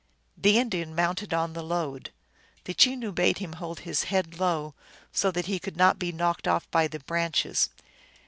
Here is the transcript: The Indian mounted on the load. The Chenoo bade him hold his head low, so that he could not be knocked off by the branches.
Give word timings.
The 0.35 0.57
Indian 0.57 0.95
mounted 0.95 1.31
on 1.31 1.53
the 1.53 1.61
load. 1.61 2.09
The 2.63 2.73
Chenoo 2.73 3.11
bade 3.11 3.37
him 3.37 3.53
hold 3.53 3.81
his 3.81 4.05
head 4.05 4.39
low, 4.39 4.73
so 5.11 5.29
that 5.29 5.45
he 5.45 5.59
could 5.59 5.77
not 5.77 5.99
be 5.99 6.11
knocked 6.11 6.47
off 6.47 6.67
by 6.71 6.87
the 6.87 7.01
branches. 7.01 7.69